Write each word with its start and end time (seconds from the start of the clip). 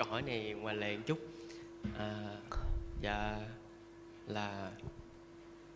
câu 0.00 0.08
hỏi 0.08 0.22
này 0.22 0.54
ngoài 0.60 0.76
lề 0.76 0.96
một 0.96 1.02
chút. 1.06 1.18
À, 1.98 2.36
dạ 3.00 3.36
là 4.26 4.70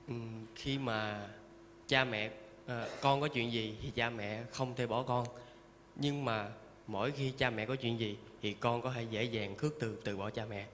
ừ, 0.09 0.15
khi 0.55 0.79
mà 0.79 1.29
cha 1.89 2.05
mẹ 2.05 2.31
à, 2.67 2.87
con 3.01 3.21
có 3.21 3.29
chuyện 3.29 3.53
gì 3.53 3.77
thì 3.83 3.91
cha 3.95 4.11
mẹ 4.11 4.43
không 4.51 4.75
thể 4.77 4.87
bỏ 4.87 5.03
con. 5.03 5.27
Nhưng 5.97 6.25
mà 6.25 6.49
mỗi 6.87 7.11
khi 7.11 7.33
cha 7.39 7.51
mẹ 7.51 7.67
có 7.67 7.77
chuyện 7.77 8.01
gì 8.01 8.17
thì 8.43 8.55
con 8.61 8.83
có 8.83 8.93
thể 8.93 9.03
dễ 9.11 9.25
dàng 9.25 9.57
khước 9.57 9.75
từ 9.81 9.97
từ 10.05 10.17
bỏ 10.17 10.31
cha 10.31 10.45
mẹ. 10.51 10.67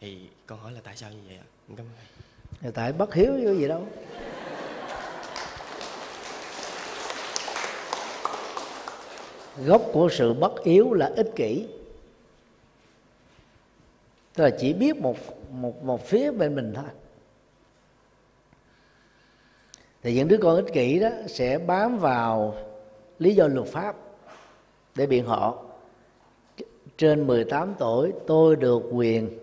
Thì 0.00 0.18
con 0.46 0.58
hỏi 0.58 0.72
là 0.72 0.80
tại 0.84 0.96
sao 0.96 1.10
như 1.10 1.20
vậy 1.26 1.36
ạ? 1.36 1.46
Cảm 1.68 1.86
ơn 1.86 1.92
thầy. 2.60 2.72
Tại 2.72 2.92
bất 2.92 3.14
hiếu 3.14 3.32
chứ 3.42 3.58
gì 3.58 3.68
đâu. 3.68 3.88
Gốc 9.64 9.82
của 9.92 10.08
sự 10.12 10.34
bất 10.34 10.62
yếu 10.64 10.92
là 10.92 11.10
ích 11.16 11.30
kỷ 11.36 11.66
tức 14.38 14.44
là 14.44 14.50
chỉ 14.50 14.72
biết 14.72 14.96
một 14.96 15.16
một 15.50 15.84
một 15.84 16.06
phía 16.06 16.30
bên 16.30 16.54
mình 16.54 16.72
thôi. 16.74 16.84
Thì 20.02 20.14
những 20.14 20.28
đứa 20.28 20.38
con 20.42 20.56
ích 20.56 20.72
kỷ 20.72 20.98
đó 20.98 21.08
sẽ 21.26 21.58
bám 21.58 21.98
vào 21.98 22.54
lý 23.18 23.34
do 23.34 23.46
luật 23.46 23.66
pháp 23.66 23.96
để 24.94 25.06
biện 25.06 25.26
hộ. 25.26 25.56
Trên 26.96 27.26
18 27.26 27.74
tuổi, 27.78 28.12
tôi 28.26 28.56
được 28.56 28.82
quyền 28.92 29.38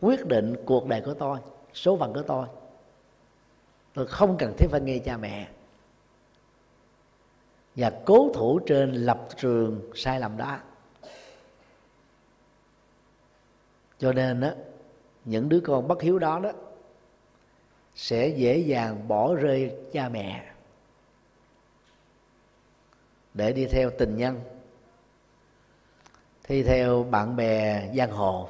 quyết 0.00 0.26
định 0.26 0.54
cuộc 0.64 0.86
đời 0.86 1.00
của 1.00 1.14
tôi, 1.14 1.38
số 1.74 1.96
phận 1.96 2.12
của 2.12 2.22
tôi. 2.22 2.46
Tôi 3.94 4.06
không 4.06 4.36
cần 4.38 4.54
thiết 4.58 4.66
phải 4.70 4.80
nghe 4.80 4.98
cha 4.98 5.16
mẹ. 5.16 5.48
Và 7.76 7.92
cố 8.04 8.30
thủ 8.34 8.58
trên 8.58 8.92
lập 8.92 9.28
trường 9.36 9.80
sai 9.94 10.20
lầm 10.20 10.36
đó. 10.36 10.58
Cho 13.98 14.12
nên 14.12 14.40
đó 14.40 14.50
những 15.24 15.48
đứa 15.48 15.60
con 15.60 15.88
bất 15.88 16.02
hiếu 16.02 16.18
đó 16.18 16.38
đó 16.38 16.52
sẽ 17.94 18.28
dễ 18.28 18.58
dàng 18.58 19.08
bỏ 19.08 19.34
rơi 19.34 19.74
cha 19.92 20.08
mẹ 20.08 20.52
để 23.34 23.52
đi 23.52 23.66
theo 23.66 23.90
tình 23.98 24.16
nhân 24.16 24.40
đi 26.48 26.62
theo 26.62 27.02
bạn 27.10 27.36
bè 27.36 27.88
giang 27.96 28.10
hồ, 28.10 28.48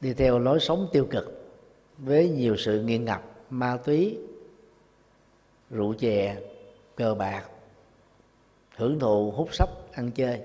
đi 0.00 0.14
theo 0.14 0.38
lối 0.38 0.60
sống 0.60 0.88
tiêu 0.92 1.06
cực 1.10 1.54
với 1.98 2.28
nhiều 2.28 2.56
sự 2.56 2.82
nghiện 2.82 3.04
ngập, 3.04 3.22
ma 3.50 3.76
túy, 3.84 4.18
rượu 5.70 5.94
chè, 5.94 6.36
cờ 6.96 7.14
bạc, 7.14 7.44
hưởng 8.76 8.98
thụ 8.98 9.30
hút 9.30 9.54
sách 9.54 9.68
ăn 9.92 10.10
chơi. 10.10 10.40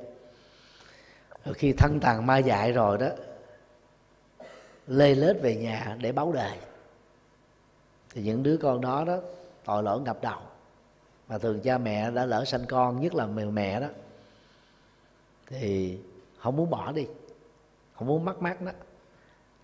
Rồi 1.46 1.54
khi 1.54 1.74
thân 1.74 2.00
tàn 2.02 2.26
ma 2.26 2.38
dại 2.38 2.72
rồi 2.72 2.98
đó 2.98 3.10
lê 4.92 5.16
lết 5.16 5.42
về 5.42 5.56
nhà 5.56 5.98
để 6.00 6.12
báo 6.12 6.32
đời 6.32 6.58
thì 8.14 8.22
những 8.22 8.44
đứa 8.44 8.58
con 8.58 8.82
đó 8.82 9.04
đó, 9.06 9.18
tội 9.66 9.84
lỗi 9.84 10.02
ngập 10.02 10.22
đầu. 10.22 10.40
Mà 11.28 11.38
thường 11.38 11.60
cha 11.60 11.78
mẹ 11.78 12.12
đã 12.12 12.26
lỡ 12.26 12.46
sanh 12.46 12.66
con, 12.68 13.02
nhất 13.02 13.16
là 13.16 13.26
mẹ 13.26 13.46
mẹ 13.46 13.80
đó. 13.80 13.88
Thì 15.48 16.00
không 16.38 16.56
muốn 16.56 16.70
bỏ 16.70 16.92
đi, 16.92 17.08
không 17.94 18.08
muốn 18.08 18.26
mắc 18.26 18.42
mắc 18.42 18.62
đó. 18.62 18.72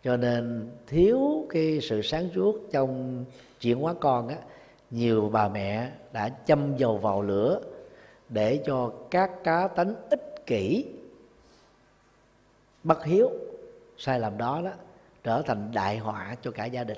Cho 0.03 0.17
nên 0.17 0.71
thiếu 0.87 1.47
cái 1.49 1.79
sự 1.81 2.01
sáng 2.01 2.29
suốt 2.35 2.59
trong 2.71 3.25
chuyển 3.61 3.79
hóa 3.79 3.93
con 3.99 4.27
á, 4.27 4.35
nhiều 4.91 5.29
bà 5.29 5.49
mẹ 5.49 5.91
đã 6.13 6.29
châm 6.45 6.77
dầu 6.77 6.97
vào 6.97 7.21
lửa 7.21 7.61
để 8.29 8.63
cho 8.65 8.91
các 9.11 9.31
cá 9.43 9.67
tánh 9.67 9.95
ích 10.09 10.45
kỷ, 10.45 10.85
bất 12.83 13.05
hiếu, 13.05 13.29
sai 13.97 14.19
lầm 14.19 14.37
đó 14.37 14.61
đó 14.65 14.71
trở 15.27 15.41
thành 15.41 15.71
đại 15.73 15.97
họa 15.97 16.35
cho 16.41 16.51
cả 16.51 16.65
gia 16.65 16.83
đình. 16.83 16.97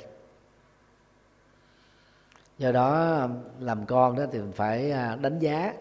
Do 2.58 2.72
đó, 2.72 3.19
làm 3.59 3.85
con 3.85 4.16
đó 4.16 4.23
thì 4.31 4.40
mình 4.40 4.51
phải 4.51 4.91
à, 4.91 5.17
đánh 5.22 5.40
giá 5.40 5.73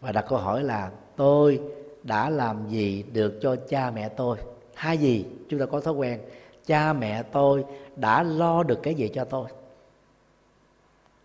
và 0.00 0.12
đặt 0.12 0.24
câu 0.28 0.38
hỏi 0.38 0.62
là 0.62 0.90
tôi 1.16 1.60
đã 2.02 2.30
làm 2.30 2.68
gì 2.68 3.04
được 3.12 3.38
cho 3.42 3.56
cha 3.68 3.90
mẹ 3.90 4.08
tôi? 4.08 4.38
Hai 4.74 4.98
gì? 4.98 5.26
Chúng 5.48 5.60
ta 5.60 5.66
có 5.66 5.80
thói 5.80 5.94
quen, 5.94 6.20
cha 6.66 6.92
mẹ 6.92 7.22
tôi 7.22 7.64
đã 7.96 8.22
lo 8.22 8.62
được 8.62 8.78
cái 8.82 8.94
gì 8.94 9.10
cho 9.14 9.24
tôi? 9.24 9.48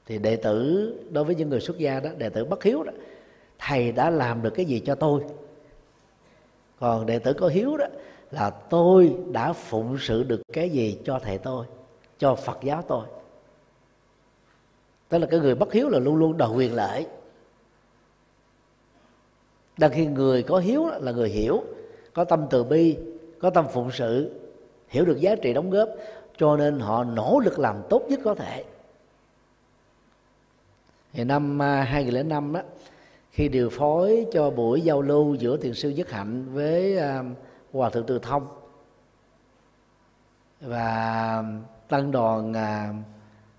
Thì 0.05 0.17
đệ 0.17 0.35
tử, 0.35 0.93
đối 1.11 1.23
với 1.23 1.35
những 1.35 1.49
người 1.49 1.61
xuất 1.61 1.77
gia 1.77 1.99
đó, 1.99 2.09
đệ 2.17 2.29
tử 2.29 2.45
bất 2.45 2.63
hiếu 2.63 2.83
đó, 2.83 2.91
thầy 3.59 3.91
đã 3.91 4.09
làm 4.09 4.41
được 4.41 4.53
cái 4.55 4.65
gì 4.65 4.79
cho 4.85 4.95
tôi? 4.95 5.23
Còn 6.79 7.05
đệ 7.05 7.19
tử 7.19 7.33
có 7.33 7.47
hiếu 7.47 7.77
đó 7.77 7.85
là 8.33 8.49
tôi 8.49 9.15
đã 9.31 9.53
phụng 9.53 9.97
sự 9.99 10.23
được 10.23 10.41
cái 10.53 10.69
gì 10.69 10.99
cho 11.05 11.19
thầy 11.19 11.37
tôi 11.37 11.65
cho 12.17 12.35
phật 12.35 12.57
giáo 12.63 12.83
tôi. 12.87 13.05
Tức 15.09 15.17
là 15.17 15.27
cái 15.31 15.39
người 15.39 15.55
bất 15.55 15.73
hiếu 15.73 15.89
là 15.89 15.99
luôn 15.99 16.15
luôn 16.15 16.37
đòi 16.37 16.49
quyền 16.49 16.75
lợi. 16.75 17.07
Đang 19.77 19.91
khi 19.91 20.05
người 20.05 20.43
có 20.43 20.57
hiếu 20.57 20.87
là 21.01 21.11
người 21.11 21.29
hiểu 21.29 21.63
có 22.13 22.23
tâm 22.23 22.45
từ 22.49 22.63
bi 22.63 22.97
có 23.39 23.49
tâm 23.49 23.65
phụng 23.73 23.91
sự 23.91 24.39
hiểu 24.87 25.05
được 25.05 25.19
giá 25.19 25.35
trị 25.35 25.53
đóng 25.53 25.69
góp 25.69 25.89
cho 26.37 26.57
nên 26.57 26.79
họ 26.79 27.03
nỗ 27.03 27.39
lực 27.43 27.59
làm 27.59 27.81
tốt 27.89 28.03
nhất 28.09 28.19
có 28.23 28.35
thể. 28.35 28.63
Thì 31.13 31.23
năm 31.23 31.61
à, 31.61 31.83
2005 31.83 32.53
đó 32.53 32.61
khi 33.31 33.47
điều 33.49 33.69
phối 33.69 34.25
cho 34.33 34.49
buổi 34.49 34.81
giao 34.81 35.01
lưu 35.01 35.35
giữa 35.35 35.57
thiền 35.57 35.73
sư 35.73 35.89
Nhất 35.89 36.11
Hạnh 36.11 36.45
với 36.53 36.97
uh, 36.97 37.25
Hòa 37.73 37.89
thượng 37.89 38.05
Từ 38.05 38.19
Thông. 38.19 38.47
Và 40.61 41.43
tăng 41.87 42.11
đoàn 42.11 42.53
à, 42.53 42.93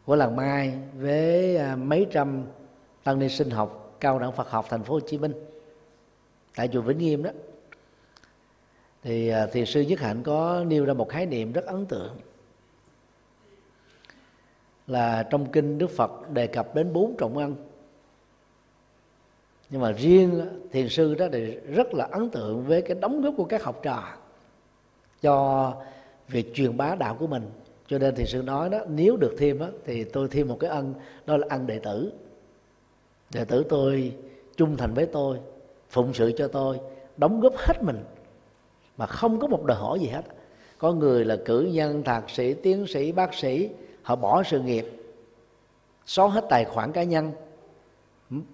của 0.05 0.17
làng 0.17 0.37
Mai 0.37 0.79
với 0.97 1.57
à, 1.57 1.77
mấy 1.77 2.07
trăm 2.11 2.45
tăng 3.05 3.19
ni 3.19 3.29
sinh 3.29 3.51
học 3.51 3.97
cao 4.01 4.19
đẳng 4.19 4.33
Phật 4.33 4.51
học 4.51 4.67
thành 4.69 4.83
phố 4.83 4.95
Hồ 4.95 5.01
Chí 5.01 5.19
Minh. 5.19 5.33
Tại 6.57 6.69
chùa 6.73 6.81
Vĩnh 6.81 6.99
Nghiêm 6.99 7.23
đó. 7.23 7.31
Thì 9.03 9.29
à, 9.29 9.47
thiền 9.47 9.67
sư 9.67 9.81
Nhất 9.81 10.01
Hạnh 10.01 10.23
có 10.23 10.65
nêu 10.67 10.85
ra 10.85 10.95
một 10.95 11.09
khái 11.09 11.27
niệm 11.27 11.53
rất 11.53 11.65
ấn 11.65 11.87
tượng. 11.87 12.17
Là 14.87 15.23
trong 15.31 15.53
kinh 15.53 15.79
Đức 15.79 15.91
Phật 15.91 16.31
đề 16.31 16.47
cập 16.47 16.75
đến 16.75 16.93
bốn 16.93 17.17
trọng 17.19 17.37
ân 17.37 17.57
nhưng 19.71 19.81
mà 19.81 19.93
riêng 19.93 20.47
thiền 20.73 20.89
sư 20.89 21.15
đó 21.15 21.27
thì 21.33 21.55
rất 21.55 21.95
là 21.95 22.09
ấn 22.11 22.31
tượng 22.31 22.65
với 22.65 22.83
cái 22.83 22.97
đóng 23.01 23.23
góp 23.23 23.35
của 23.37 23.45
các 23.45 23.63
học 23.63 23.81
trò 23.83 24.05
cho 25.23 25.75
việc 26.29 26.55
truyền 26.55 26.77
bá 26.77 26.95
đạo 26.95 27.17
của 27.21 27.27
mình. 27.27 27.51
Cho 27.87 27.99
nên 27.99 28.15
thiền 28.15 28.27
sư 28.27 28.43
nói 28.43 28.69
đó 28.69 28.79
nếu 28.89 29.17
được 29.17 29.35
thêm 29.39 29.59
đó, 29.59 29.69
thì 29.85 30.05
tôi 30.05 30.29
thêm 30.29 30.49
một 30.49 30.57
cái 30.61 30.71
ân 30.71 30.95
đó 31.27 31.37
là 31.37 31.47
ân 31.51 31.67
đệ 31.67 31.79
tử. 31.79 32.13
Đệ 33.35 33.45
tử 33.45 33.65
tôi 33.69 34.17
trung 34.57 34.77
thành 34.77 34.95
với 34.95 35.07
tôi 35.07 35.39
phụng 35.91 36.15
sự 36.15 36.33
cho 36.37 36.49
tôi 36.49 36.81
đóng 37.17 37.41
góp 37.41 37.57
hết 37.57 37.83
mình 37.83 38.05
mà 38.97 39.07
không 39.07 39.41
có 39.41 39.47
một 39.47 39.65
đòi 39.65 39.79
hỏi 39.79 40.01
gì 40.01 40.07
hết. 40.07 40.23
Có 40.79 40.93
người 40.93 41.25
là 41.25 41.37
cử 41.45 41.69
nhân 41.73 42.03
thạc 42.03 42.31
sĩ 42.31 42.55
tiến 42.55 42.87
sĩ 42.87 43.13
bác 43.13 43.35
sĩ 43.35 43.71
họ 44.03 44.17
bỏ 44.17 44.43
sự 44.43 44.61
nghiệp 44.61 44.87
xóa 46.07 46.29
hết 46.29 46.45
tài 46.51 46.65
khoản 46.65 46.93
cá 46.93 47.03
nhân 47.03 47.33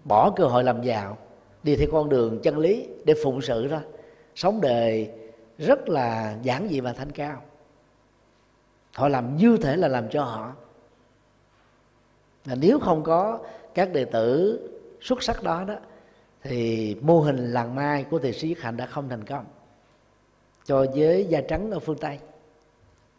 bỏ 0.05 0.31
cơ 0.37 0.45
hội 0.45 0.65
làm 0.65 0.83
giàu, 0.83 1.19
đi 1.63 1.77
theo 1.77 1.89
con 1.93 2.09
đường 2.09 2.41
chân 2.43 2.59
lý 2.59 2.89
để 3.05 3.15
phụng 3.23 3.43
sự 3.43 3.67
đó 3.67 3.81
sống 4.35 4.61
đời 4.61 5.11
rất 5.59 5.89
là 5.89 6.37
giản 6.43 6.69
dị 6.69 6.81
và 6.81 6.93
thanh 6.93 7.11
cao. 7.11 7.43
Họ 8.95 9.09
làm 9.09 9.37
như 9.37 9.57
thể 9.57 9.77
là 9.77 9.89
làm 9.89 10.09
cho 10.11 10.25
họ. 10.25 10.53
Và 12.45 12.55
nếu 12.55 12.79
không 12.79 13.03
có 13.03 13.39
các 13.75 13.93
đệ 13.93 14.05
tử 14.05 14.59
xuất 15.01 15.23
sắc 15.23 15.43
đó 15.43 15.65
đó, 15.65 15.75
thì 16.43 16.97
mô 17.01 17.21
hình 17.21 17.53
làng 17.53 17.75
mai 17.75 18.05
của 18.05 18.19
thầy 18.19 18.33
sĩ 18.33 18.55
hạnh 18.59 18.77
đã 18.77 18.87
không 18.87 19.09
thành 19.09 19.25
công. 19.25 19.45
Cho 20.65 20.87
giới 20.95 21.25
da 21.25 21.41
trắng 21.41 21.71
ở 21.71 21.79
phương 21.79 21.99
tây. 21.99 22.19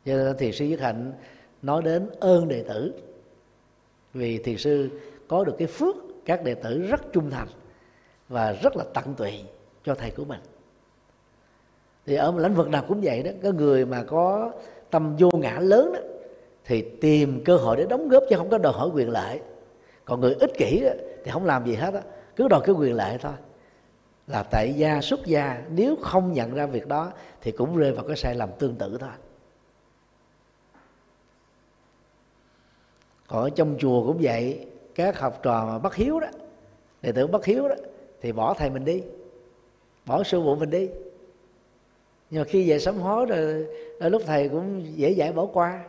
Cho 0.06 0.14
nên 0.14 0.38
thiền 0.38 0.52
sư 0.52 0.66
Dứt 0.66 0.80
Hạnh 0.80 1.14
nói 1.62 1.81
đến 1.81 2.10
ơn 2.19 2.48
đệ 2.48 2.64
tử. 2.64 2.94
Vì 4.14 4.38
thiền 4.38 4.57
sư 4.57 4.90
có 5.28 5.44
được 5.44 5.56
cái 5.57 5.68
phước 5.68 5.96
các 6.25 6.44
đệ 6.44 6.56
tử 6.56 6.88
rất 6.89 7.01
trung 7.13 7.29
thành 7.29 7.47
và 8.29 8.51
rất 8.51 8.75
là 8.75 8.83
tận 8.94 9.13
tụy 9.18 9.44
cho 9.83 9.95
thầy 9.95 10.12
của 10.12 10.25
mình. 10.25 10.39
Thì 12.06 12.15
ở 12.15 12.33
lĩnh 12.38 12.56
vực 12.56 12.69
nào 12.69 12.85
cũng 12.88 13.01
vậy 13.03 13.23
đó 13.23 13.31
có 13.44 13.51
người 13.51 13.85
mà 13.85 14.03
có 14.03 14.51
tâm 14.89 15.15
vô 15.19 15.29
ngã 15.33 15.59
lớn 15.59 15.94
đó 15.94 16.00
thì 16.65 16.85
tìm 17.01 17.44
cơ 17.45 17.57
hội 17.57 17.77
để 17.77 17.85
đóng 17.89 18.09
góp 18.09 18.23
chứ 18.29 18.35
không 18.38 18.50
có 18.50 18.57
đòi 18.57 18.73
hỏi 18.73 18.89
quyền 18.94 19.09
lợi. 19.09 19.41
Còn 20.06 20.21
người 20.21 20.33
ích 20.39 20.51
kỷ 20.57 20.81
đó, 20.83 20.91
thì 21.23 21.31
không 21.31 21.45
làm 21.45 21.65
gì 21.65 21.75
hết 21.75 21.94
á 21.94 22.01
cứ 22.35 22.47
đòi 22.47 22.62
cái 22.65 22.75
quyền 22.75 22.95
lợi 22.95 23.18
thôi. 23.18 23.33
Là 24.27 24.44
tại 24.44 24.73
gia 24.73 25.01
xuất 25.01 25.25
gia 25.25 25.62
nếu 25.69 25.95
không 26.01 26.33
nhận 26.33 26.53
ra 26.53 26.65
việc 26.65 26.88
đó 26.88 27.12
thì 27.41 27.51
cũng 27.51 27.77
rơi 27.77 27.91
vào 27.91 28.06
cái 28.07 28.18
sai 28.18 28.35
lầm 28.35 28.50
tương 28.59 28.75
tự 28.75 28.97
thôi. 28.97 29.09
Còn 33.27 33.44
ở 33.44 33.50
trong 33.50 33.75
chùa 33.79 34.07
cũng 34.07 34.18
vậy 34.21 34.68
các 35.06 35.19
học 35.19 35.39
trò 35.44 35.65
mà 35.65 35.80
bất 35.80 35.95
hiếu 35.95 36.19
đó, 36.19 36.27
đệ 37.01 37.12
tử 37.12 37.27
bất 37.27 37.45
hiếu 37.45 37.68
đó, 37.68 37.75
thì 38.21 38.31
bỏ 38.31 38.53
thầy 38.53 38.69
mình 38.69 38.86
đi, 38.86 39.03
bỏ 40.06 40.24
sư 40.24 40.42
phụ 40.44 40.56
mình 40.56 40.69
đi. 40.69 40.89
Nhưng 42.30 42.42
mà 42.42 42.48
khi 42.48 42.69
về 42.69 42.80
sám 42.80 42.98
hối 42.98 43.25
rồi 43.25 43.68
ở 44.00 44.09
lúc 44.09 44.21
thầy 44.25 44.50
cũng 44.50 44.98
dễ 44.98 45.13
dãi 45.13 45.31
bỏ 45.31 45.45
qua. 45.45 45.83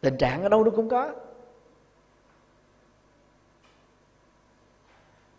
Tình 0.00 0.16
trạng 0.16 0.42
ở 0.42 0.48
đâu 0.48 0.64
nó 0.64 0.70
cũng 0.70 0.88
có. 0.88 1.12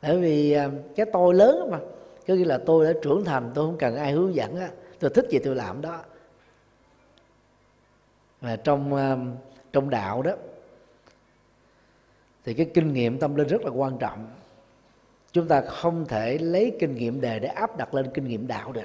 Bởi 0.02 0.18
vì 0.18 0.52
à, 0.52 0.70
cái 0.96 1.06
tôi 1.14 1.34
lớn 1.34 1.70
mà, 1.72 1.80
có 2.28 2.34
nghĩa 2.34 2.46
là 2.46 2.60
tôi 2.66 2.86
đã 2.86 3.00
trưởng 3.02 3.26
thành, 3.26 3.52
tôi 3.56 3.66
không 3.66 3.78
cần 3.78 3.96
ai 3.96 4.12
hướng 4.12 4.36
dẫn 4.36 4.56
á, 4.56 4.70
tôi 5.00 5.10
thích 5.10 5.26
gì 5.30 5.40
tôi 5.40 5.56
làm 5.56 5.82
đó. 5.82 6.02
Và 8.42 8.56
trong 8.56 8.96
à, 8.96 9.18
trong 9.74 9.90
đạo 9.90 10.22
đó 10.22 10.32
thì 12.46 12.54
cái 12.54 12.66
kinh 12.74 12.94
nghiệm 12.94 13.20
tâm 13.20 13.36
linh 13.36 13.48
rất 13.48 13.62
là 13.62 13.72
quan 13.72 13.98
trọng. 13.98 14.28
Chúng 15.32 15.48
ta 15.48 15.62
không 15.62 16.06
thể 16.06 16.38
lấy 16.38 16.78
kinh 16.80 16.96
nghiệm 16.96 17.22
đề 17.22 17.40
để 17.40 17.48
áp 17.48 17.78
đặt 17.78 17.94
lên 17.94 18.12
kinh 18.14 18.28
nghiệm 18.28 18.48
đạo 18.48 18.72
được. 18.72 18.82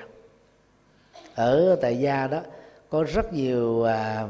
Ở 1.35 1.77
tại 1.83 1.99
gia 1.99 2.27
đó 2.27 2.41
có 2.89 3.03
rất 3.03 3.33
nhiều 3.33 3.83
à, 3.83 4.29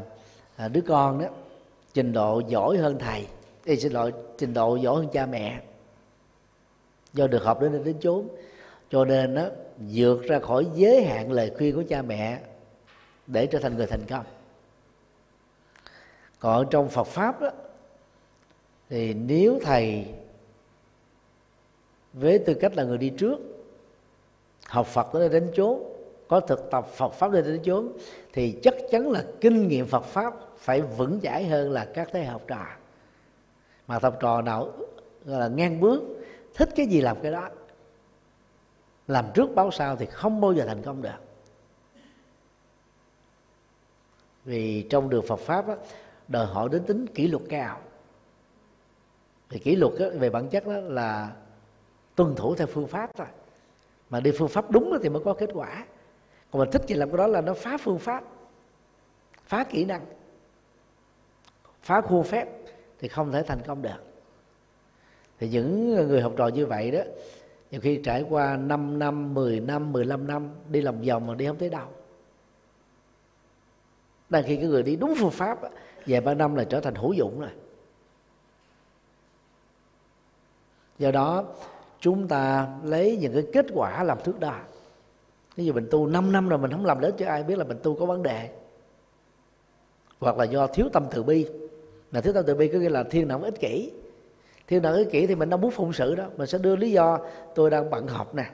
à, 0.56 0.68
đứa 0.68 0.80
con 0.80 1.22
đó 1.22 1.26
trình 1.94 2.12
độ 2.12 2.42
giỏi 2.48 2.76
hơn 2.76 2.98
thầy. 2.98 3.26
Thì 3.64 3.76
xin 3.76 3.92
lỗi 3.92 4.12
trình 4.38 4.54
độ 4.54 4.76
giỏi 4.76 4.96
hơn 4.96 5.08
cha 5.12 5.26
mẹ. 5.26 5.60
Do 7.12 7.26
được 7.26 7.44
học 7.44 7.60
đến 7.60 7.84
đến 7.84 7.96
chốn. 8.00 8.28
Cho 8.90 9.04
nên 9.04 9.34
đó 9.34 9.46
vượt 9.92 10.22
ra 10.22 10.38
khỏi 10.38 10.66
giới 10.74 11.04
hạn 11.04 11.32
lời 11.32 11.52
khuyên 11.58 11.76
của 11.76 11.84
cha 11.88 12.02
mẹ 12.02 12.38
để 13.26 13.46
trở 13.46 13.58
thành 13.58 13.76
người 13.76 13.86
thành 13.86 14.04
công. 14.08 14.24
Còn 16.38 16.66
trong 16.70 16.88
Phật 16.88 17.06
pháp 17.06 17.40
đó 17.40 17.50
thì 18.88 19.14
nếu 19.14 19.58
thầy 19.62 20.06
với 22.12 22.38
tư 22.38 22.54
cách 22.54 22.76
là 22.76 22.84
người 22.84 22.98
đi 22.98 23.10
trước 23.10 23.38
học 24.66 24.86
Phật 24.86 25.06
tới 25.12 25.28
đến 25.28 25.52
chốn 25.54 25.82
có 26.28 26.40
thực 26.40 26.70
tập 26.70 26.86
Phật 26.86 27.12
pháp 27.12 27.30
đến 27.32 27.44
đến 27.44 27.60
chốn 27.64 27.92
thì 28.32 28.58
chắc 28.62 28.74
chắn 28.90 29.10
là 29.10 29.24
kinh 29.40 29.68
nghiệm 29.68 29.86
Phật 29.86 30.04
pháp 30.04 30.34
phải 30.56 30.82
vững 30.82 31.20
chãi 31.20 31.44
hơn 31.44 31.70
là 31.70 31.84
các 31.94 32.08
thế 32.12 32.24
học 32.24 32.42
trò. 32.46 32.66
Mà 33.86 33.98
học 34.02 34.16
trò 34.20 34.42
nào 34.42 34.72
gọi 35.24 35.40
là 35.40 35.48
ngang 35.48 35.80
bước 35.80 36.02
thích 36.54 36.68
cái 36.76 36.86
gì 36.86 37.00
làm 37.00 37.16
cái 37.22 37.32
đó 37.32 37.48
làm 39.08 39.24
trước 39.34 39.54
báo 39.54 39.70
sau 39.70 39.96
thì 39.96 40.06
không 40.06 40.40
bao 40.40 40.52
giờ 40.52 40.64
thành 40.66 40.82
công 40.82 41.02
được. 41.02 41.10
Vì 44.44 44.82
trong 44.90 45.10
đường 45.10 45.24
Phật 45.28 45.40
pháp 45.40 45.68
đó, 45.68 45.76
đòi 46.28 46.46
hỏi 46.46 46.68
đến 46.72 46.84
tính 46.84 47.06
kỷ 47.06 47.28
luật 47.28 47.42
cao 47.48 47.80
thì 49.50 49.58
kỷ 49.58 49.76
luật 49.76 49.92
đó 49.98 50.06
về 50.14 50.30
bản 50.30 50.48
chất 50.48 50.66
đó 50.66 50.72
là 50.72 51.32
tuân 52.14 52.34
thủ 52.34 52.54
theo 52.54 52.66
phương 52.66 52.86
pháp 52.86 53.10
thôi. 53.16 53.26
Mà 54.10 54.20
đi 54.20 54.30
phương 54.38 54.48
pháp 54.48 54.70
đúng 54.70 54.98
thì 55.02 55.08
mới 55.08 55.22
có 55.24 55.34
kết 55.34 55.50
quả. 55.54 55.86
Còn 56.50 56.60
mình 56.60 56.70
thích 56.70 56.82
thì 56.88 56.94
làm 56.94 57.10
cái 57.10 57.18
đó 57.18 57.26
là 57.26 57.40
nó 57.40 57.54
phá 57.54 57.76
phương 57.76 57.98
pháp 57.98 58.24
phá 59.44 59.64
kỹ 59.64 59.84
năng 59.84 60.04
phá 61.82 62.00
khuôn 62.00 62.24
phép 62.24 62.48
thì 62.98 63.08
không 63.08 63.32
thể 63.32 63.42
thành 63.42 63.60
công 63.66 63.82
được. 63.82 64.04
Thì 65.38 65.48
những 65.48 65.94
người 66.08 66.20
học 66.20 66.32
trò 66.36 66.48
như 66.48 66.66
vậy 66.66 66.90
đó 66.90 67.00
nhiều 67.70 67.80
khi 67.80 68.00
trải 68.04 68.24
qua 68.28 68.56
5 68.56 68.98
năm, 68.98 69.34
10 69.34 69.60
năm, 69.60 69.92
15 69.92 70.26
năm 70.26 70.50
đi 70.68 70.80
lòng 70.80 71.02
vòng 71.02 71.26
mà 71.26 71.34
đi 71.34 71.46
không 71.46 71.56
tới 71.56 71.68
đâu. 71.68 71.88
Đang 74.28 74.42
khi 74.42 74.56
cái 74.56 74.66
người 74.66 74.82
đi 74.82 74.96
đúng 74.96 75.14
phương 75.18 75.30
pháp 75.30 75.58
vài 76.06 76.20
ba 76.20 76.34
năm 76.34 76.54
là 76.54 76.64
trở 76.64 76.80
thành 76.80 76.94
hữu 76.94 77.12
dụng 77.12 77.40
rồi. 77.40 77.50
Do 80.98 81.10
đó, 81.10 81.44
chúng 82.00 82.28
ta 82.28 82.68
lấy 82.84 83.16
những 83.20 83.32
cái 83.32 83.46
kết 83.52 83.66
quả 83.74 84.04
làm 84.04 84.18
thước 84.24 84.40
đo. 84.40 84.58
Ví 85.56 85.64
dụ 85.64 85.72
mình 85.72 85.88
tu 85.90 86.06
5 86.06 86.32
năm 86.32 86.48
rồi 86.48 86.58
mình 86.58 86.70
không 86.70 86.86
làm 86.86 87.00
đến 87.00 87.14
cho 87.18 87.26
ai 87.26 87.42
biết 87.42 87.58
là 87.58 87.64
mình 87.64 87.78
tu 87.82 87.94
có 87.94 88.06
vấn 88.06 88.22
đề. 88.22 88.50
Hoặc 90.20 90.38
là 90.38 90.44
do 90.44 90.66
thiếu 90.66 90.88
tâm 90.92 91.06
từ 91.10 91.22
bi. 91.22 91.46
Mà 92.12 92.20
thiếu 92.20 92.32
tâm 92.32 92.44
từ 92.46 92.54
bi 92.54 92.68
có 92.68 92.78
nghĩa 92.78 92.88
là 92.88 93.02
thiên 93.02 93.28
động 93.28 93.42
ích 93.42 93.60
kỷ. 93.60 93.92
Thiên 94.68 94.82
động 94.82 94.94
ích 94.94 95.10
kỷ 95.10 95.26
thì 95.26 95.34
mình 95.34 95.50
đâu 95.50 95.58
muốn 95.58 95.70
phụng 95.70 95.92
sự 95.92 96.14
đó 96.14 96.24
mình 96.36 96.46
sẽ 96.46 96.58
đưa 96.58 96.76
lý 96.76 96.90
do 96.90 97.18
tôi 97.54 97.70
đang 97.70 97.90
bận 97.90 98.08
học 98.08 98.34
nè. 98.34 98.50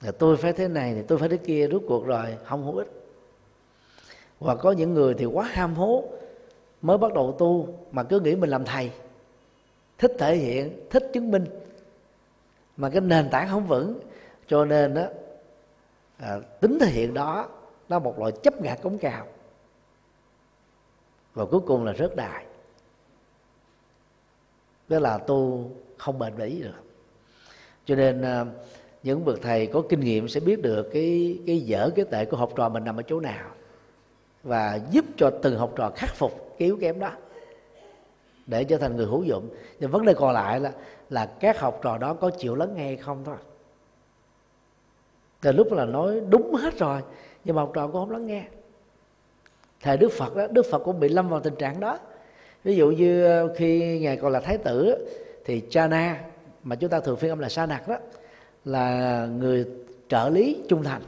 Là 0.00 0.12
tôi 0.12 0.36
phải 0.36 0.52
thế 0.52 0.68
này 0.68 0.94
thì 0.94 1.02
tôi 1.02 1.18
phải 1.18 1.28
thế 1.28 1.36
kia 1.36 1.66
rút 1.66 1.82
cuộc 1.88 2.06
rồi, 2.06 2.36
không 2.44 2.64
hữu 2.64 2.76
ích. 2.76 2.88
Hoặc 4.38 4.58
có 4.60 4.72
những 4.72 4.94
người 4.94 5.14
thì 5.14 5.24
quá 5.24 5.44
ham 5.44 5.74
hố, 5.74 6.04
mới 6.82 6.98
bắt 6.98 7.14
đầu 7.14 7.36
tu 7.38 7.68
mà 7.92 8.02
cứ 8.02 8.20
nghĩ 8.20 8.34
mình 8.34 8.50
làm 8.50 8.64
thầy 8.64 8.90
thích 9.98 10.12
thể 10.18 10.36
hiện 10.36 10.86
thích 10.90 11.10
chứng 11.12 11.30
minh. 11.30 11.44
Mà 12.76 12.90
cái 12.90 13.00
nền 13.00 13.30
tảng 13.30 13.48
không 13.48 13.66
vững 13.66 14.00
cho 14.46 14.64
nên 14.64 14.94
đó 14.94 15.06
à, 16.16 16.36
tính 16.60 16.78
thể 16.80 16.86
hiện 16.86 17.14
đó 17.14 17.48
nó 17.88 17.98
một 17.98 18.18
loại 18.18 18.32
chấp 18.42 18.60
ngã 18.62 18.74
cống 18.74 18.98
cao. 18.98 19.26
Và 21.34 21.44
cuối 21.44 21.60
cùng 21.66 21.84
là 21.84 21.92
rớt 21.98 22.16
đài. 22.16 22.46
Đó 24.88 24.98
là 24.98 25.18
tu 25.18 25.70
không 25.96 26.18
bền 26.18 26.36
bỉ 26.36 26.62
được 26.62 26.86
cho 27.86 27.94
nên 27.94 28.22
à, 28.22 28.44
những 29.02 29.24
bậc 29.24 29.42
thầy 29.42 29.66
có 29.66 29.82
kinh 29.88 30.00
nghiệm 30.00 30.28
sẽ 30.28 30.40
biết 30.40 30.62
được 30.62 30.90
cái 30.92 31.38
cái 31.46 31.60
dở 31.60 31.90
cái 31.96 32.04
tệ 32.10 32.24
của 32.24 32.36
học 32.36 32.52
trò 32.56 32.68
mình 32.68 32.84
nằm 32.84 32.96
ở 32.96 33.02
chỗ 33.02 33.20
nào. 33.20 33.50
Và 34.42 34.80
giúp 34.90 35.04
cho 35.16 35.30
từng 35.42 35.58
học 35.58 35.72
trò 35.76 35.90
khắc 35.96 36.14
phục 36.14 36.54
cái 36.58 36.66
yếu 36.66 36.78
kém 36.80 36.98
đó 36.98 37.12
để 38.46 38.64
trở 38.64 38.78
thành 38.78 38.96
người 38.96 39.06
hữu 39.06 39.22
dụng. 39.22 39.48
Nhưng 39.80 39.90
vấn 39.90 40.04
đề 40.04 40.14
còn 40.14 40.32
lại 40.32 40.60
là 40.60 40.72
là 41.10 41.26
các 41.26 41.60
học 41.60 41.80
trò 41.82 41.98
đó 41.98 42.14
có 42.14 42.30
chịu 42.30 42.54
lắng 42.54 42.74
nghe 42.74 42.84
hay 42.84 42.96
không 42.96 43.24
thôi. 43.24 43.36
Từ 45.40 45.52
lúc 45.52 45.72
là 45.72 45.84
nói 45.84 46.20
đúng 46.28 46.54
hết 46.54 46.78
rồi, 46.78 47.00
nhưng 47.44 47.56
mà 47.56 47.62
học 47.62 47.70
trò 47.74 47.86
cũng 47.86 47.92
không 47.92 48.10
lắng 48.10 48.26
nghe. 48.26 48.44
Thời 49.80 49.96
đức 49.96 50.12
phật 50.12 50.36
đó, 50.36 50.46
đức 50.46 50.66
phật 50.70 50.78
cũng 50.78 51.00
bị 51.00 51.08
lâm 51.08 51.28
vào 51.28 51.40
tình 51.40 51.56
trạng 51.56 51.80
đó. 51.80 51.98
Ví 52.64 52.76
dụ 52.76 52.90
như 52.90 53.24
ờ, 53.24 53.54
khi 53.56 53.98
ngài 53.98 54.16
còn 54.16 54.32
là 54.32 54.40
thái 54.40 54.58
tử, 54.58 55.06
thì 55.44 55.62
cha 55.70 55.86
na, 55.86 56.24
mà 56.62 56.76
chúng 56.76 56.90
ta 56.90 57.00
thường 57.00 57.16
phiên 57.16 57.30
âm 57.30 57.38
là 57.38 57.48
sa 57.48 57.66
nặc 57.66 57.88
đó, 57.88 57.96
là 58.64 59.26
người 59.26 59.66
trợ 60.08 60.28
lý 60.28 60.62
trung 60.68 60.82
thành. 60.82 61.02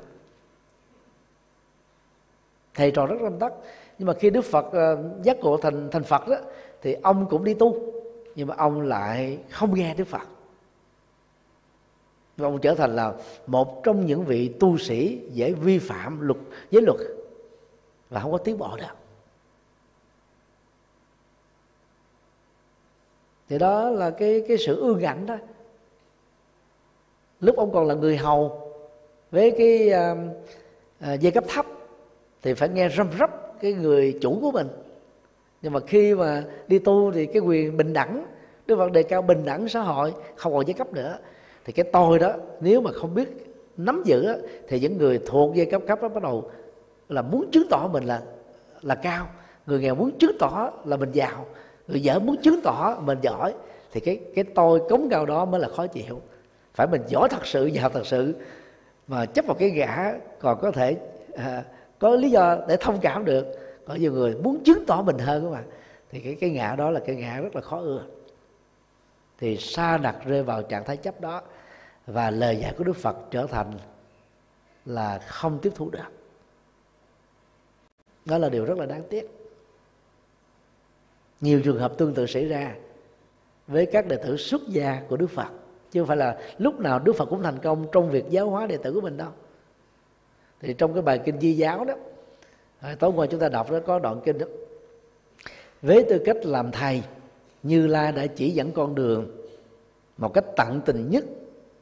Thầy 2.75 2.90
trò 2.90 3.06
rất 3.06 3.17
tâm 3.23 3.38
tắc 3.38 3.52
nhưng 3.99 4.06
mà 4.06 4.14
khi 4.14 4.31
đức 4.31 4.44
phật 4.44 4.73
ờ, 4.73 4.99
giác 5.23 5.40
ngộ 5.40 5.56
thành 5.56 5.88
thành 5.90 6.02
phật 6.02 6.29
đó 6.29 6.37
thì 6.82 6.96
ông 7.02 7.26
cũng 7.30 7.44
đi 7.44 7.54
tu 7.54 7.76
nhưng 8.34 8.48
mà 8.48 8.54
ông 8.58 8.80
lại 8.80 9.38
không 9.50 9.75
nghe 9.75 9.94
đức 9.94 10.04
phật. 10.04 10.28
Và 12.36 12.48
ông 12.48 12.60
trở 12.60 12.75
thành 12.75 12.96
là 12.96 13.14
một 13.46 13.84
trong 13.84 14.06
những 14.06 14.25
vị 14.25 14.54
tu 14.60 14.78
sĩ 14.78 15.20
dễ 15.32 15.52
vi 15.52 15.78
phạm 15.78 16.20
luật 16.20 16.38
giới 16.70 16.82
luật 16.82 17.00
và 18.11 18.20
không 18.20 18.32
có 18.32 18.38
tiến 18.38 18.58
bộ 18.58 18.76
được. 18.76 18.97
Thì 23.49 23.58
đó 23.58 23.90
là 23.90 24.11
cái 24.11 24.44
cái 24.49 24.56
sự 24.58 24.80
ương 24.80 25.02
ảnh 25.02 25.26
đó. 25.26 25.37
Lúc 27.40 27.56
ông 27.56 27.73
còn 27.73 27.87
là 27.87 27.94
người 27.94 28.16
hầu 28.16 28.73
với 29.30 29.50
cái 29.50 29.90
uh, 30.12 30.18
uh, 31.14 31.20
dây 31.20 31.32
cấp 31.32 31.44
thấp 31.49 31.66
thì 32.42 32.54
phải 32.54 32.68
nghe 32.68 32.88
răm 32.88 33.11
rắp 33.18 33.61
cái 33.61 33.73
người 33.73 34.18
chủ 34.20 34.38
của 34.40 34.50
mình 34.50 34.68
nhưng 35.62 35.73
mà 35.73 35.81
khi 35.81 36.15
mà 36.15 36.45
đi 36.69 36.79
tu 36.79 37.12
thì 37.12 37.27
cái 37.27 37.43
quyền 37.43 37.77
bình 37.77 37.93
đẳng 37.93 38.27
đức 38.67 38.77
phật 38.77 38.93
đề 38.93 39.03
cao 39.03 39.23
bình 39.23 39.45
đẳng 39.45 39.69
xã 39.69 39.81
hội 39.81 40.15
không 40.37 40.53
còn 40.53 40.67
giai 40.67 40.75
cấp 40.75 40.93
nữa. 40.93 41.19
Thì 41.65 41.73
cái 41.73 41.87
tôi 41.93 42.19
đó 42.19 42.33
nếu 42.61 42.81
mà 42.81 42.91
không 42.93 43.15
biết 43.15 43.29
nắm 43.77 44.03
giữ 44.05 44.27
đó, 44.27 44.35
thì 44.69 44.81
những 44.81 44.99
người 44.99 45.21
thuộc 45.27 45.55
giai 45.55 45.67
cấp 45.67 45.83
cấp 45.87 46.03
đó 46.03 46.09
bắt 46.09 46.23
đầu 46.23 46.50
là 47.09 47.23
muốn 47.23 47.50
chứng 47.50 47.67
tỏ 47.71 47.88
mình 47.93 48.05
là 48.05 48.23
là 48.83 48.95
cao. 48.95 49.27
Người 49.67 49.81
nghèo 49.81 49.95
muốn 49.95 50.11
chứng 50.19 50.38
tỏ 50.38 50.71
là 50.85 50.97
mình 50.97 51.12
giàu. 51.12 51.47
Người 51.88 52.03
dở 52.03 52.19
muốn 52.19 52.37
chứng 52.37 52.61
tỏ 52.65 52.97
mình 53.05 53.19
giỏi. 53.23 53.55
Thì 53.93 54.00
cái 54.00 54.21
cái 54.35 54.45
tôi 54.55 54.81
cống 54.88 55.09
cao 55.11 55.27
đó 55.27 55.45
mới 55.45 55.61
là 55.61 55.69
khó 55.69 55.87
chịu. 55.87 56.21
Phải 56.75 56.87
mình 56.87 57.03
giỏi 57.07 57.29
thật 57.29 57.47
sự 57.47 57.67
giàu 57.67 57.88
thật 57.88 58.07
sự 58.07 58.35
mà 59.09 59.27
chấp 59.27 59.47
vào 59.47 59.55
cái 59.55 59.71
gã 59.71 60.12
còn 60.41 60.59
có 60.61 60.71
thể 60.71 60.97
à, 61.37 61.65
có 61.99 62.11
lý 62.11 62.31
do 62.31 62.59
để 62.69 62.77
thông 62.81 62.99
cảm 63.00 63.25
được 63.25 63.47
có 63.88 63.95
nhiều 63.95 64.12
người 64.12 64.35
muốn 64.35 64.64
chứng 64.64 64.85
tỏ 64.87 65.02
mình 65.02 65.18
hơn 65.18 65.45
các 65.45 65.50
bạn. 65.50 65.64
Thì 66.11 66.21
cái 66.21 66.37
cái 66.40 66.50
ngã 66.50 66.75
đó 66.78 66.90
là 66.90 67.00
cái 67.07 67.16
ngã 67.16 67.40
rất 67.40 67.57
là 67.57 67.61
khó 67.61 67.80
ưa. 67.80 68.02
Thì 69.38 69.57
sa 69.57 69.99
đặt 69.99 70.16
rơi 70.25 70.42
vào 70.42 70.62
trạng 70.62 70.85
thái 70.85 70.97
chấp 70.97 71.21
đó 71.21 71.42
và 72.07 72.30
lời 72.30 72.57
dạy 72.57 72.75
của 72.78 72.85
đức 72.85 72.97
phật 72.97 73.16
trở 73.30 73.47
thành 73.47 73.73
là 74.85 75.18
không 75.18 75.59
tiếp 75.62 75.73
thu 75.75 75.90
được. 75.90 76.00
Đó 78.25 78.38
là 78.38 78.49
điều 78.49 78.64
rất 78.64 78.78
là 78.78 78.87
đáng 78.87 79.02
tiếc. 79.11 79.30
Nhiều 81.40 81.61
trường 81.64 81.78
hợp 81.78 81.99
tương 81.99 82.14
tự 82.14 82.26
xảy 82.26 82.45
ra 82.45 82.75
với 83.66 83.87
các 83.87 84.07
đệ 84.07 84.16
tử 84.16 84.37
xuất 84.37 84.62
gia 84.68 85.02
của 85.09 85.16
đức 85.16 85.30
phật, 85.30 85.49
chứ 85.90 86.00
không 86.00 86.09
phải 86.09 86.16
là 86.16 86.38
lúc 86.59 86.80
nào 86.80 86.99
đức 86.99 87.12
phật 87.12 87.26
cũng 87.26 87.42
thành 87.42 87.59
công 87.59 87.87
trong 87.92 88.11
việc 88.11 88.25
giáo 88.30 88.50
hóa 88.50 88.66
đệ 88.66 88.76
tử 88.76 88.92
của 88.92 89.00
mình 89.00 89.16
đâu. 89.16 89.30
Thì 90.61 90.75
trong 90.75 90.92
cái 90.92 91.02
bài 91.02 91.21
kinh 91.25 91.40
di 91.40 91.52
giáo 91.52 91.85
đó 91.85 91.95
tối 92.99 93.12
qua 93.16 93.26
chúng 93.26 93.40
ta 93.40 93.49
đọc 93.49 93.70
đó 93.70 93.78
có 93.87 93.99
đoạn 93.99 94.20
kinh 94.25 94.38
đó. 94.38 94.47
Với 95.82 96.04
tư 96.08 96.23
cách 96.25 96.37
làm 96.42 96.70
thầy, 96.70 97.02
như 97.62 97.87
lai 97.87 98.12
đã 98.12 98.26
chỉ 98.26 98.50
dẫn 98.50 98.73
con 98.73 98.94
đường 98.94 99.30
một 100.18 100.35
cách 100.35 100.44
tận 100.56 100.80
tình 100.85 101.11
nhất, 101.11 101.25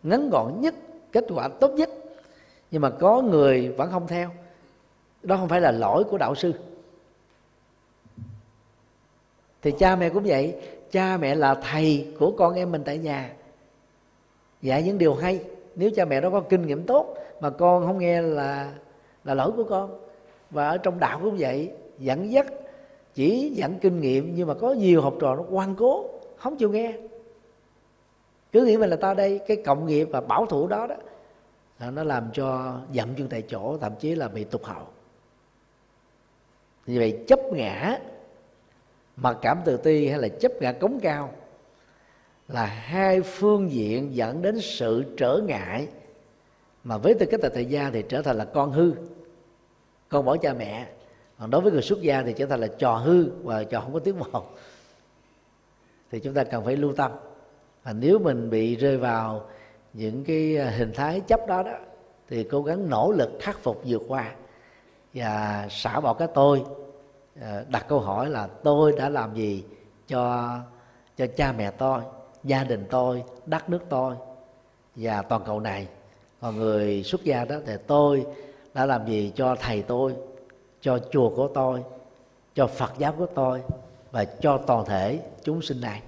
ngắn 0.03 0.31
gọn 0.31 0.61
nhất, 0.61 0.75
kết 1.13 1.25
quả 1.35 1.49
tốt 1.49 1.71
nhất. 1.71 1.91
Nhưng 2.71 2.83
mà 2.83 2.91
có 2.91 3.23
người 3.23 3.69
vẫn 3.69 3.91
không 3.91 4.07
theo. 4.07 4.31
Đó 5.23 5.37
không 5.37 5.49
phải 5.49 5.61
là 5.61 5.71
lỗi 5.71 6.05
của 6.05 6.19
đạo 6.19 6.35
sư. 6.35 6.53
Thì 9.63 9.73
cha 9.79 9.97
mẹ 9.97 10.09
cũng 10.09 10.23
vậy. 10.27 10.55
Cha 10.91 11.17
mẹ 11.17 11.35
là 11.35 11.55
thầy 11.55 12.15
của 12.19 12.33
con 12.39 12.55
em 12.55 12.73
mình 12.73 12.83
tại 12.85 12.99
nhà. 12.99 13.33
Dạy 14.63 14.83
những 14.83 14.99
điều 14.99 15.15
hay. 15.15 15.41
Nếu 15.75 15.91
cha 15.97 16.05
mẹ 16.05 16.21
đó 16.21 16.31
có 16.31 16.41
kinh 16.41 16.67
nghiệm 16.67 16.87
tốt 16.87 17.15
mà 17.41 17.51
con 17.51 17.87
không 17.87 17.99
nghe 17.99 18.23
là 18.23 18.73
là 19.25 19.35
lỗi 19.35 19.53
của 19.57 19.65
con 19.65 20.06
và 20.51 20.69
ở 20.69 20.79
trong 20.79 20.99
đạo 20.99 21.21
cũng 21.23 21.37
vậy, 21.39 21.73
dẫn 21.99 22.33
dắt, 22.33 22.47
chỉ 23.15 23.51
dẫn 23.55 23.79
kinh 23.79 24.01
nghiệm 24.01 24.35
nhưng 24.35 24.49
mà 24.49 24.55
có 24.55 24.73
nhiều 24.73 25.03
học 25.03 25.15
trò 25.21 25.35
nó 25.35 25.45
quan 25.51 25.75
cố, 25.75 26.11
không 26.37 26.57
chịu 26.57 26.71
nghe. 26.71 26.93
Cứ 28.53 28.65
nghĩ 28.65 28.77
mình 28.77 28.91
là 28.91 28.97
ta 28.97 29.15
đây, 29.15 29.41
cái 29.47 29.57
cộng 29.57 29.87
nghiệp 29.87 30.09
và 30.11 30.21
bảo 30.21 30.47
thủ 30.47 30.67
đó 30.67 30.87
đó, 30.87 30.97
là 31.79 31.91
nó 31.91 32.05
làm 32.05 32.29
cho 32.33 32.79
dậm 32.95 33.09
chân 33.15 33.29
tại 33.29 33.43
chỗ, 33.43 33.79
thậm 33.81 33.93
chí 34.01 34.15
là 34.15 34.29
bị 34.29 34.45
tụt 34.45 34.65
hậu. 34.65 34.87
Như 36.87 36.99
vậy 36.99 37.25
chấp 37.27 37.41
ngã, 37.53 37.99
mặc 39.17 39.37
cảm 39.43 39.59
tự 39.65 39.77
ti 39.77 40.09
hay 40.09 40.19
là 40.19 40.29
chấp 40.29 40.53
ngã 40.61 40.73
cống 40.73 41.01
cao, 41.03 41.31
là 42.49 42.67
hai 42.67 43.23
phương 43.23 43.71
diện 43.71 44.17
dẫn 44.17 44.43
đến 44.43 44.61
sự 44.61 45.05
trở 45.17 45.41
ngại. 45.47 45.89
Mà 46.85 46.99
với 46.99 47.15
tư 47.15 47.27
cách 47.31 47.41
là 47.41 47.49
thời 47.55 47.65
gia 47.65 47.91
thì 47.91 48.05
trở 48.09 48.23
thành 48.23 48.37
là 48.37 48.45
con 48.45 48.73
hư 48.73 48.93
con 50.17 50.25
bỏ 50.25 50.37
cha 50.37 50.53
mẹ. 50.53 50.87
Còn 51.39 51.51
đối 51.51 51.61
với 51.61 51.73
người 51.73 51.83
xuất 51.83 52.01
gia 52.01 52.23
thì 52.23 52.33
trở 52.33 52.47
thành 52.47 52.61
là 52.61 52.67
trò 52.79 52.95
hư 52.95 53.29
và 53.43 53.65
trò 53.65 53.81
không 53.81 53.93
có 53.93 53.99
tiếng 53.99 54.19
một 54.19 54.57
thì 56.11 56.21
chúng 56.21 56.35
ta 56.35 56.45
cần 56.45 56.65
phải 56.65 56.77
lưu 56.77 56.93
tâm. 56.93 57.13
Và 57.85 57.93
nếu 57.93 58.19
mình 58.19 58.51
bị 58.51 58.77
rơi 58.77 58.97
vào 58.97 59.49
những 59.93 60.25
cái 60.25 60.57
à, 60.57 60.71
hình 60.71 60.93
thái 60.95 61.21
chấp 61.21 61.41
đó 61.49 61.63
đó, 61.63 61.73
thì 62.29 62.45
cố 62.45 62.63
gắng 62.63 62.91
nỗ 62.91 63.13
lực 63.13 63.31
khắc 63.41 63.59
phục 63.59 63.83
vượt 63.85 64.03
qua 64.09 64.35
và 65.15 65.67
xả 65.71 66.01
bỏ 66.01 66.15
cái 66.15 66.29
tôi. 66.35 66.65
À, 67.41 67.65
đặt 67.69 67.87
câu 67.89 68.01
hỏi 68.01 68.31
là 68.31 68.47
tôi 68.47 68.93
đã 68.93 69.09
làm 69.09 69.35
gì 69.35 69.65
cho 70.09 70.51
cho 71.17 71.27
cha 71.37 71.53
mẹ 71.53 71.71
tôi, 71.71 72.01
gia 72.45 72.65
đình 72.65 72.87
tôi, 72.91 73.25
đất 73.47 73.71
nước 73.71 73.81
tôi 73.89 74.15
và 74.97 75.23
toàn 75.23 75.43
cầu 75.47 75.61
này? 75.61 75.89
Còn 76.41 76.57
người 76.57 77.03
xuất 77.03 77.25
gia 77.25 77.45
đó 77.45 77.57
thì 77.67 77.75
tôi 77.87 78.27
đã 78.77 78.87
làm 78.87 79.07
gì 79.07 79.33
cho 79.37 79.57
thầy 79.61 79.83
tôi, 79.83 80.15
cho 80.81 80.99
chùa 81.11 81.31
của 81.37 81.49
tôi, 81.49 81.83
cho 82.55 82.67
phật 82.67 82.93
giáo 82.99 83.15
của 83.19 83.27
tôi 83.35 83.63
và 84.11 84.25
cho 84.25 84.59
toàn 84.67 84.85
thể 84.85 85.21
chúng 85.45 85.63
sinh 85.63 85.81
này? 85.81 86.03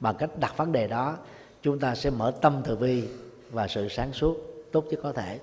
Bằng 0.00 0.14
cách 0.18 0.30
đặt 0.40 0.56
vấn 0.56 0.72
đề 0.72 0.86
đó, 0.86 1.16
chúng 1.62 1.78
ta 1.78 1.94
sẽ 1.94 2.10
mở 2.10 2.32
tâm 2.40 2.62
từ 2.64 2.76
bi 2.76 3.08
và 3.50 3.68
sự 3.68 3.88
sáng 3.88 4.12
suốt 4.12 4.36
tốt 4.72 4.84
nhất 4.90 5.00
có 5.02 5.12
thể. 5.12 5.38